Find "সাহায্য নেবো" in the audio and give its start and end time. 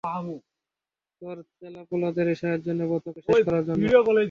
2.41-2.95